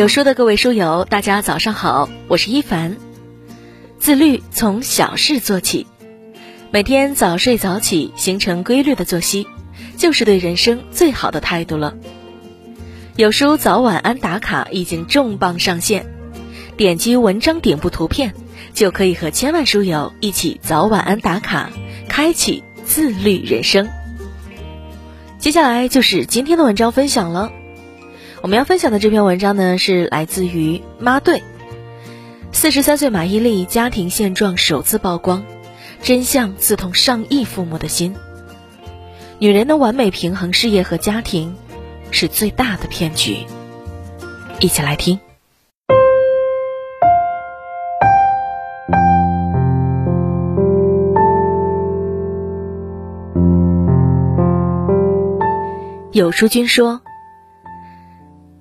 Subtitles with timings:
[0.00, 2.96] 有书的各位书友，大家早上好，我是一凡。
[3.98, 5.86] 自律从小事做起，
[6.70, 9.46] 每天早睡早起，形成规律的作息，
[9.98, 11.94] 就是对人生最好的态度了。
[13.16, 16.06] 有书早晚安打卡已经重磅上线，
[16.78, 18.32] 点击文章顶部图片，
[18.72, 21.68] 就可以和千万书友一起早晚安打卡，
[22.08, 23.86] 开启自律人生。
[25.38, 27.52] 接下来就是今天的文章分享了。
[28.42, 31.42] 我们要分享的这篇文章呢，是来自于妈队。
[32.52, 35.44] 四十三岁马伊琍家庭现状首次曝光，
[36.02, 38.14] 真相刺痛上亿父母的心。
[39.38, 41.54] 女人能完美平衡事业和家庭，
[42.10, 43.36] 是最大的骗局。
[44.58, 45.20] 一起来听。
[56.12, 57.02] 有书君说。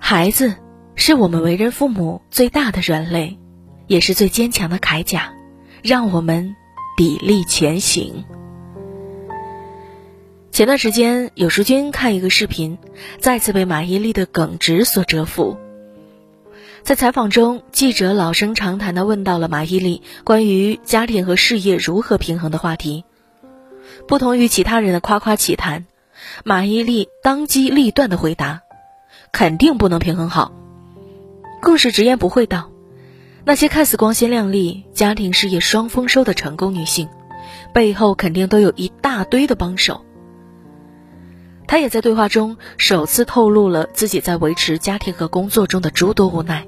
[0.10, 0.56] 孩子
[0.96, 3.38] 是我们为人父母最大的软肋，
[3.86, 5.36] 也是最坚强的铠甲，
[5.84, 6.56] 让我们
[6.98, 8.26] 砥砺前行。
[10.52, 12.80] 前段时间，有书君看一个视频，
[13.20, 15.60] 再次被马伊琍的耿直所折服。
[16.82, 23.06] 在采访中，记者老生常谈的问到了马伊琍关于家庭和事业如何平衡的话题。
[24.08, 25.86] 不同于其他人的夸夸其谈，
[26.44, 28.64] 马伊琍当机立断的回答。
[29.32, 30.52] 肯定不能平衡好。
[31.62, 32.72] 故事直言不讳道
[33.46, 37.10] ：“那些看似光鲜亮丽、家庭事业双丰收的成功女性，
[37.74, 40.06] 背后肯定都有一大堆的帮手。”
[41.68, 46.66] 她也在对话中首次透露了自己在维持家庭和工作中的诸多无奈。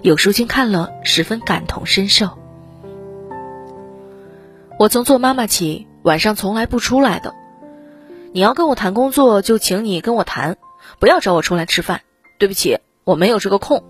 [0.00, 2.30] 有书君看了十分感同身受。
[4.78, 7.34] 我从做妈妈起，晚上从来不出来的。
[8.32, 10.56] 你要跟我谈工作，就请你跟我谈。
[10.98, 12.02] 不要找我出来吃饭，
[12.38, 13.82] 对不起，我没有这个空。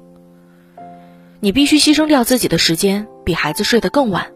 [1.40, 4.32] 你必须牺牲掉自己的时间，比孩子睡得更晚，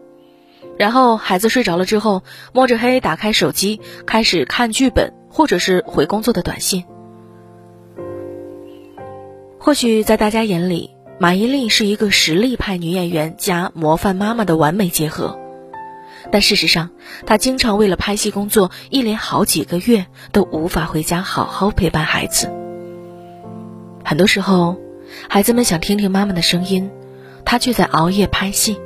[0.77, 6.85] 然后孩子睡着了之后，摸着黑打开手机，开始看剧本或者是回工作的短信。
[9.57, 15.39] 或许在大家眼里，马伊琍是一个实力派女演员加模范妈妈的完美结合。
[16.31, 16.91] 但事实上，
[17.25, 22.53] 她经常为了拍戏工作，一连好几个月都无法回家好好陪伴孩子。
[24.09, 24.75] 很多时候，
[25.29, 26.89] 孩子们想听听妈妈的声音，
[27.45, 28.81] 她却在熬夜拍戏。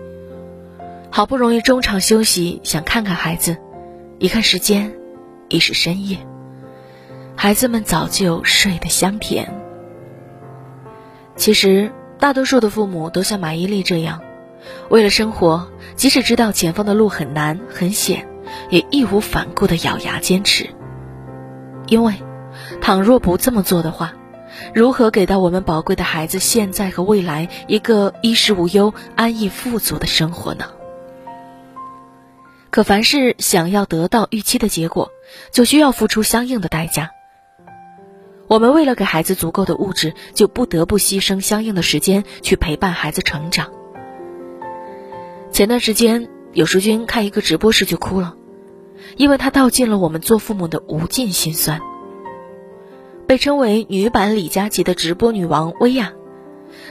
[1.09, 3.55] 好不容易中场休息，想看看孩子，
[4.19, 4.91] 一看时间，
[5.47, 6.17] 已是深夜，
[7.37, 9.49] 孩子们早就睡得香甜。
[11.37, 11.89] 其实，
[12.19, 14.19] 大多数的父母都像马伊琍这样。
[14.89, 18.27] 为了生活，即使知道前方的路很难很险，
[18.69, 20.69] 也义无反顾地咬牙坚持。
[21.87, 22.13] 因为，
[22.81, 24.15] 倘若不这么做的话，
[24.73, 30.65] 如何给到我们宝贵的孩子现在和未来一个衣食无忧、安逸富足的生活呢？
[32.69, 35.11] 可凡是想要得到预期的结果，
[35.51, 37.11] 就需要付出相应的代价。
[38.47, 43.71] 我们为了给孩子足够的物质，就不得不牺牲相应的时间去陪伴孩子成长。
[45.51, 48.35] 前段时间，有书君看一个直播时就哭了，
[49.17, 51.79] 因为他道尽了我们做父母的无尽心酸。
[53.27, 56.11] 被称为女版李佳琦的直播女王薇娅，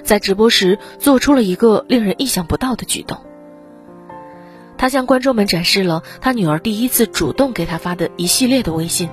[0.03, 3.19] 在直播时做出了一个令人意想不到的举动。
[4.77, 9.09] 她向观众们展示了她女儿第一次主动给她发的一系列的微信。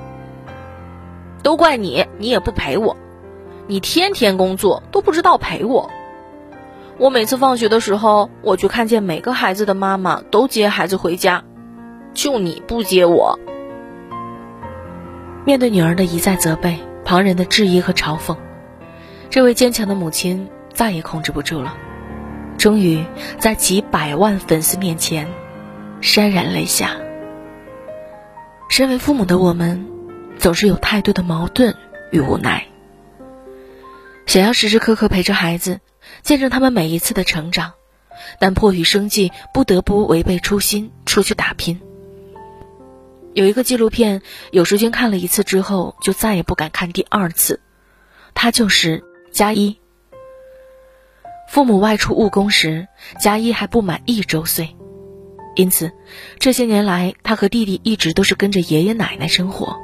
[1.43, 2.97] 都怪你，你也不陪我，
[3.67, 5.89] 你天天工作都不知道陪我。
[6.97, 11.45] 我每次放学的时候，我就看见每个孩子的妈妈都接孩子回家，
[12.13, 13.39] 就你不接我。
[15.45, 18.37] 面对女儿的一再责备、旁人的质疑和嘲讽，
[19.29, 21.75] 这位坚强的母亲再也控制不住了，
[22.57, 23.03] 终于
[23.39, 25.27] 在几百万粉丝面前
[26.01, 26.95] 潸然泪下。
[28.69, 29.87] 身为父母的我们，
[30.37, 31.75] 总是有太多的矛盾
[32.11, 32.67] 与无奈，
[34.25, 35.79] 想要时时刻刻陪着孩子。
[36.23, 37.73] 见证他们每一次的成长，
[38.39, 41.79] 但迫于生计，不得不违背初心出去打拼。
[43.39, 44.21] 有一个纪录片，
[44.51, 47.61] 有时君看了一次之后，就再也不敢看第二次。
[48.33, 49.77] 他就是佳一。
[51.47, 54.75] 父母外出务工时，佳一还不满一周岁，
[55.55, 55.93] 因此
[56.37, 59.77] 这些年来，他和弟弟一直都是跟着爷爷奶奶生活。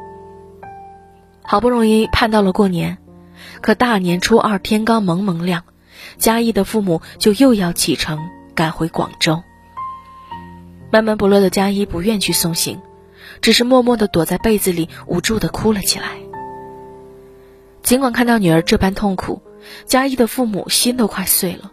[1.42, 2.98] 好不容易盼到了过年，
[3.62, 5.64] 可大年初二天刚蒙蒙亮。
[6.18, 8.20] 嘉一的父母就又要启程
[8.54, 9.42] 赶回广州。
[10.92, 12.82] 闷闷不乐的嘉一不愿去送行，
[13.42, 16.10] 只是默默地躲在被子里无助地哭了起来。
[17.84, 19.42] 尽管看到女儿这般痛苦，
[19.86, 21.72] 佳一的父母心都快碎了，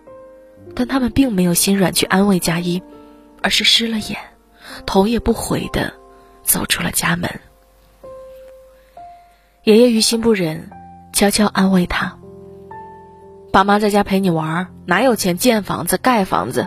[0.75, 2.83] 但他们并没有心软去安慰佳一，
[3.43, 4.19] 而是湿了眼，
[4.85, 5.95] 头也不回的
[6.43, 7.41] 走出了家门。
[9.65, 10.71] 爷爷于心不忍，
[11.13, 12.19] 悄悄安慰他
[13.53, 16.67] ：“爸妈在家陪你玩，哪有钱建房子盖房子？”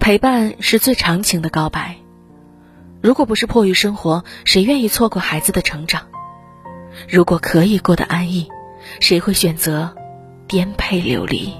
[0.00, 1.96] 陪伴是最长情的告白。
[3.02, 6.06] 如果不是迫于生活，谁愿意错过孩子的成长？
[7.06, 8.48] 如果可以过得安逸，
[8.98, 9.94] 谁会选择
[10.48, 11.52] 颠沛流离？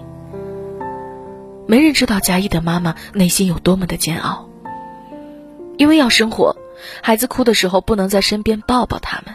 [1.69, 4.49] 没人知道嘉义的妈妈内心有多么的煎熬。
[5.77, 6.57] 因为要生活，
[7.03, 9.35] 孩子哭的时候不能在身边抱抱他们；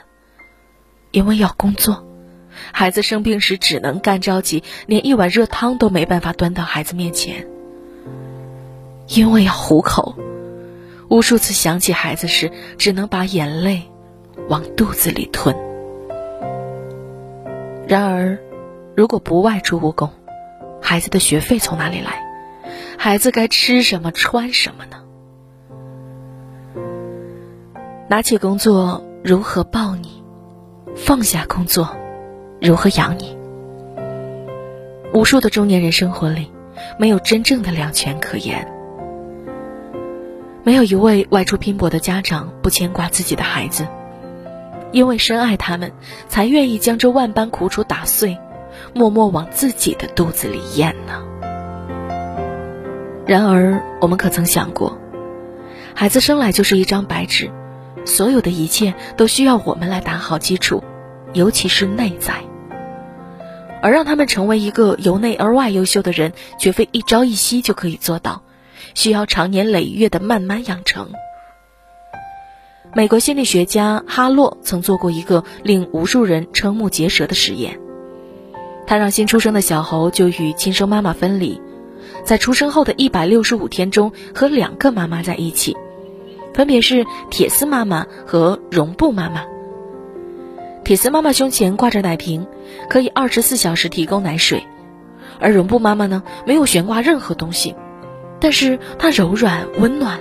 [1.11, 2.07] 因为要工作，
[2.71, 7.47] 孩子生病时只能干着急，连一碗热汤都没办法端到孩子面前。
[9.07, 10.15] 因为要糊口，
[11.09, 13.83] 无数次想起孩子时，只能把眼泪
[14.49, 15.55] 往肚子里吞。
[17.87, 18.39] 然而，
[18.95, 20.09] 如果不外出务工，
[20.81, 22.23] 孩子的学费从哪里来？
[22.97, 24.97] 孩子该吃什么、穿什么呢？
[28.07, 30.23] 拿起工作，如何抱你？
[30.95, 31.95] 放下工作，
[32.61, 33.37] 如何养你？
[35.13, 36.51] 无数的中年人生活里，
[36.97, 38.74] 没有真正的两全可言。
[40.65, 43.85] 没有一位外出拼搏的家长不牵挂自己的孩子，
[44.91, 45.91] 因为深爱他们，
[46.27, 48.39] 才愿意将这万般苦楚打碎，
[48.91, 51.23] 默默往自己的肚子里咽呢。
[53.27, 54.97] 然而，我们可曾想过，
[55.93, 57.51] 孩子生来就是一张白纸，
[58.03, 60.83] 所有的一切都需要我们来打好基础，
[61.33, 62.41] 尤其是内在。
[63.83, 68.41] 而让他们成为一个由内而外优秀的人，绝非一朝一夕就可以做到。
[68.93, 71.11] 需要长年累月的慢慢养成。
[72.93, 77.79] 美国心理学家哈洛曾做过一个令无数人瞠目结舌的实验，
[78.87, 81.59] 他让新出生的小猴就与亲生妈妈分离，
[82.23, 85.75] 在出生后的一百六十五天中和两个妈妈在一起，
[86.53, 89.43] 分别是铁丝妈妈和绒布妈妈。
[90.85, 92.47] 铁丝妈妈胸前挂着奶瓶，
[92.89, 94.63] 可以二十四小时提供奶水，
[95.41, 97.75] 而绒布妈妈呢，没有悬挂任何东西。
[98.45, 100.19] 但是它柔软温暖，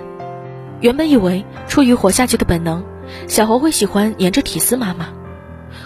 [0.81, 2.83] 原本以为出于活下去的本能，
[3.29, 5.09] 小猴会喜欢黏着铁丝妈妈，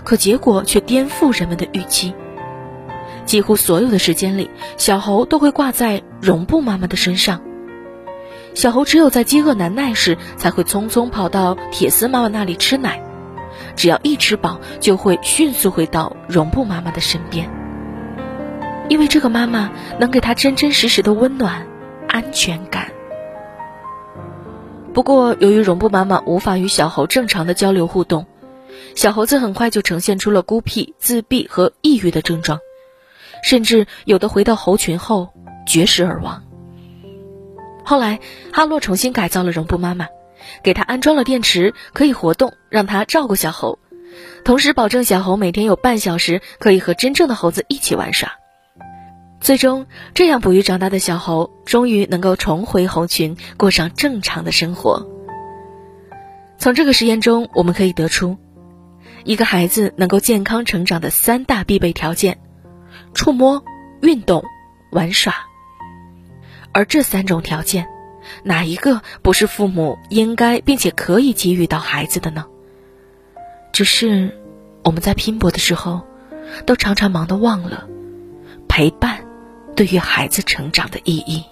[0.05, 2.15] 可结果却颠覆人们的预期。
[3.25, 7.43] 几乎所有的时间里，小猴都会挂在绒布妈妈的身上。
[8.55, 13.03] 小猴只有在饥饿难耐时，才会匆匆跑到铁丝妈妈那里吃奶，
[13.75, 17.51] 只要一吃饱，就会迅速回到绒布妈妈的身边，
[18.89, 21.67] 因为这个妈妈能给他真真实实的温暖。
[22.09, 22.91] 安全感。
[24.93, 28.27] 不过，由于绒布妈妈无法与小猴正常的交流互动，
[28.97, 32.59] 小猴子很快就呈现出了孤僻、自闭和抑郁的症状，
[33.45, 35.29] 甚至有的回到猴群后
[35.67, 36.43] 绝食而亡。
[37.85, 38.19] 后来，
[38.53, 40.09] 哈洛重新改造了绒布妈妈，
[40.65, 43.79] 给她安装了电池，可以活动，让她照顾小猴，
[44.45, 48.33] 同时保证小猴每天有半小时可以和真正的猴子一起玩耍。
[49.41, 55.09] 最终，这样哺育长大的小猴，终于能够重回猴群，过上正常的生活。
[56.59, 58.37] 从这个实验中，我们可以得出，
[59.25, 62.41] 一个孩子能够健康成长的三大必备条件：
[63.15, 63.65] 触摸、
[64.03, 64.45] 运动、
[64.91, 65.35] 玩耍。
[66.73, 67.87] 而这三种条件，
[68.43, 72.45] 哪一个不是父母应该并且可以给予到孩子的呢？
[73.73, 74.37] 只是
[74.83, 76.03] 我们在拼搏的时候，
[76.67, 77.89] 都常常忙得忘了
[78.69, 79.21] 陪伴。
[79.79, 81.45] 对于孩子成长的意义，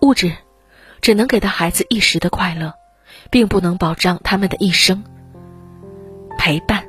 [0.00, 0.32] 物质
[1.02, 2.72] 只能给到孩子一时的快乐，
[3.30, 5.04] 并不能保障他们的一生。
[6.38, 6.86] 陪伴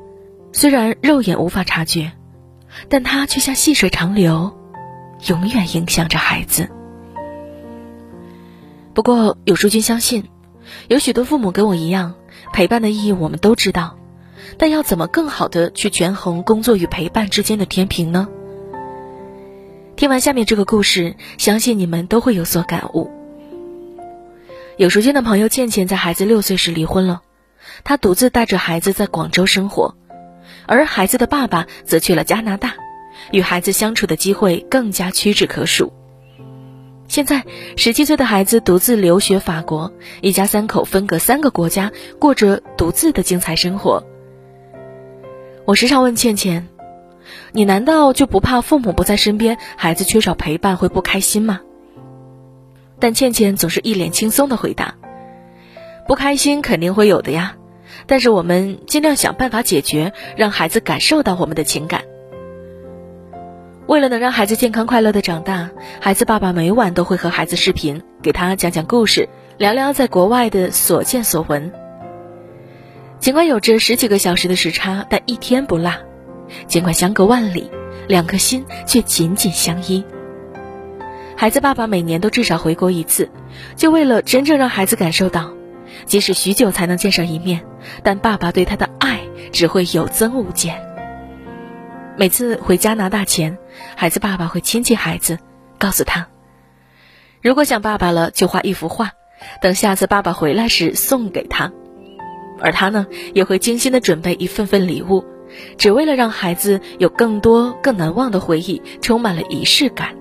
[0.54, 2.14] 虽然肉眼无法察觉，
[2.88, 4.58] 但它却像细水长流，
[5.28, 6.70] 永远影响着孩子。
[8.94, 10.30] 不过，有书君相信，
[10.88, 12.16] 有许多父母跟我一样，
[12.54, 13.98] 陪伴的意义我们都知道，
[14.58, 18.30] 但要怎么更好的去权衡工作与陪伴之间的天平呢？
[19.98, 23.10] 听完下面这个故事，相信你们都会有所感悟。
[24.78, 27.24] 有书君的朋友倩倩在孩子六岁时离婚了，
[27.84, 29.96] 她独自带着孩子在广州生活，
[30.68, 32.76] 而孩子的爸爸则去了加拿大，
[33.32, 35.92] 与孩子相处的机会更加屈指可数。
[37.08, 37.44] 现在，
[37.76, 44.06] 十七岁的孩子独自留学法国，一家三口分隔三个国家，过着独自的精彩生活。
[45.66, 46.68] 我时常问倩倩。
[47.52, 51.62] 你难道就不怕父母不在身边，孩子缺少陪伴会不开心吗？
[53.00, 54.96] 但倩倩总是一脸轻松的回答
[56.08, 57.56] ：“不开心肯定会有的呀，
[58.08, 62.02] 但是我们尽量想办法解决，让孩子感受到我们的情感。
[63.86, 65.70] 为了能让孩子健康快乐的长大，
[66.02, 71.72] 孩子爸爸每晚都会和孩子视频，给他讲讲故事，聊聊在国外的所见所闻。
[73.20, 75.92] 尽管有着十几个小时的时差，但一天不落；
[76.68, 77.70] 尽管相隔万里，
[78.08, 80.04] 两颗心却紧紧相依。
[81.36, 83.30] 孩子爸爸每年都至少回国一次，
[83.76, 85.54] 就为了真正让孩子感受到，
[86.06, 87.64] 即使许久才能见上一面，
[88.04, 89.20] 但爸爸对他的爱
[89.52, 90.84] 只会有增无减。
[92.18, 93.58] 每次回加拿大前，
[93.96, 95.38] 孩子爸爸会亲亲孩子，
[95.78, 96.28] 告诉他
[97.44, 99.12] ：“如果想爸爸了，就画一幅画，
[99.62, 101.72] 等下次爸爸回来时送给他。”
[102.60, 105.24] 而他呢，也会精心的准备一份份礼物，
[105.78, 110.16] 只为了让孩子有更多更难忘的回忆，充满了仪式感。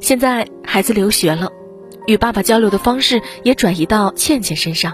[0.00, 1.50] 现在孩子留学了，
[2.06, 4.92] 与爸爸交流的方式也转移到倩倩身上。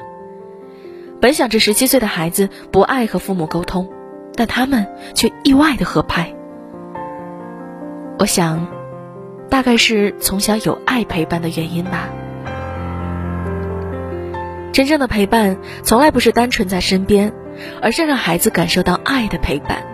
[1.21, 3.88] 本想着十七岁的孩子不爱和父母沟通。
[4.38, 4.87] 但他们
[5.17, 6.33] 却意外的合拍。
[8.21, 8.69] 我想，
[9.50, 12.09] 大概是从小有爱陪伴的原因吧。
[14.73, 17.33] 真正的陪伴，从来不是单纯在身边，
[17.81, 19.85] 而是让孩子感受到爱的陪伴。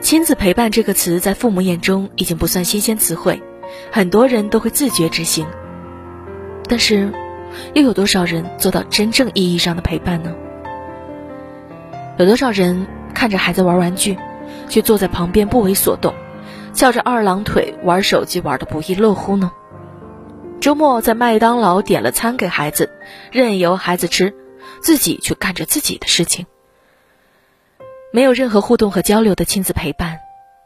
[0.00, 3.42] 亲子陪伴这个词，在父母眼中已经不算新鲜词汇，
[3.90, 5.46] 很多人都会自觉执行。
[6.68, 7.12] 但是，
[7.74, 10.34] 又有多少人做到真正意义上的陪伴呢？
[12.18, 12.86] 有多少人？
[13.14, 14.16] 看着孩子玩玩具，
[14.68, 16.14] 却坐在旁边不为所动，
[16.72, 19.50] 翘着二郎腿玩手机玩的不亦乐乎呢？
[20.60, 22.90] 周末在麦当劳点了餐给孩子，
[23.32, 24.34] 任由孩子吃，
[24.82, 26.46] 自己去干着自己的事情。
[28.12, 30.18] 没有任何互动和交流的亲子陪伴，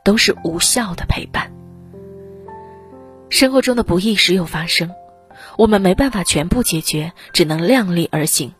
[0.04, 1.52] 都是无效的陪伴。
[3.30, 4.92] 生活中的不易时有发生，
[5.56, 8.54] 我们没办法全部解决，只能量力而行。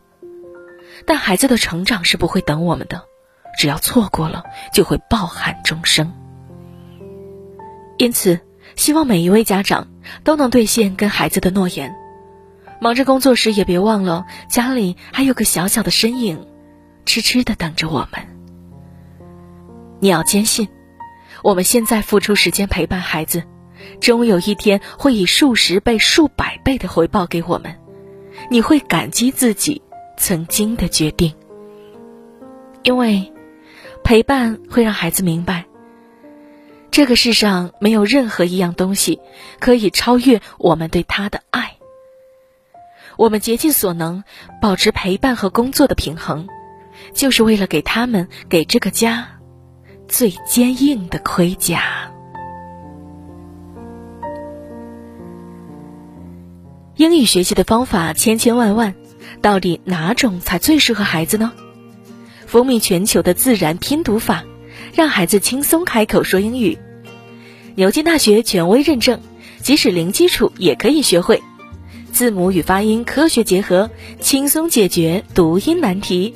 [1.05, 3.03] 但孩子的成长是不会等我们的。
[3.57, 4.43] 只要错过了，
[4.73, 6.11] 就会抱憾终生。
[7.97, 8.39] 因此，
[8.75, 9.87] 希望每一位家长
[10.23, 11.95] 都能兑现跟孩子的诺言。
[12.83, 16.45] 忙着工作时，也别忘了家里还有个小小的身影，
[17.05, 18.27] 痴痴的等着我们。
[20.01, 20.67] 你要坚信，
[21.43, 23.41] 我们现在付出时间陪伴孩子，
[24.01, 27.73] 终有一天会以数十倍、数百倍的回报给我们。
[28.49, 29.81] 你会感激自己
[30.17, 31.33] 曾经的决定，
[32.83, 33.31] 因为。
[34.03, 35.63] 陪伴会让孩子明白，
[36.91, 39.21] 这个世上没有任何一样东西
[39.61, 41.62] 可以超越我们对他的爱。
[43.17, 44.23] 我们竭尽所能
[44.61, 46.47] 保持陪伴和工作的平衡，
[47.13, 49.27] 就是为了给他们、给这个家
[50.07, 52.11] 最坚硬的盔甲。
[56.95, 58.93] 英语学习的方法千千万万，
[59.41, 61.51] 到底哪种才最适合孩子呢？
[62.45, 64.43] 风靡全球的自然拼读法，
[64.93, 66.77] 让孩子轻松开口说英语。
[67.75, 69.19] 牛津大学权威认证，
[69.59, 71.41] 即使零基础也可以学会。
[72.13, 73.89] 字母与发音科学结合，
[74.19, 76.35] 轻松解决读音难题。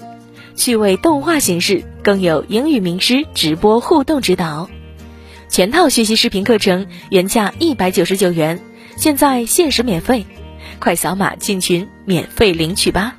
[0.56, 4.72] 趣味动画形式，更有英语名师直播互动指导。
[5.50, 8.60] 全套学习视频课程原价一百九十九元，
[8.98, 10.26] 现在限时免费，
[10.80, 13.16] 快扫码进群免费领取吧。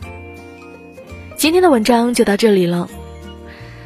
[1.37, 2.91] 今天的文章就到这里了。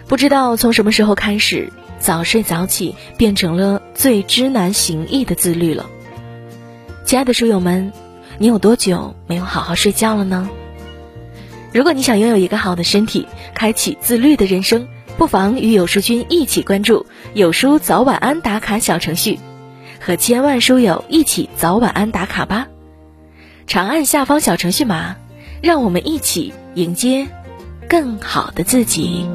[0.09, 5.91] 不知道从什么时候开始，早睡早起变成了最知难行易的自律了。
[7.05, 7.93] 亲爱的书友们，
[8.43, 10.51] 你有多久没有好好睡觉了呢？
[11.73, 19.39] 如果你想拥有一个好的身体，开启自律的人生，不妨与有书君一起关注有书早晚安打卡小程序，
[20.01, 22.67] 和千万书友一起早晚安打卡吧。
[23.69, 25.15] 长按下方小程序码，
[25.63, 27.29] 让我们一起迎接。
[27.89, 29.29] 更好的自己。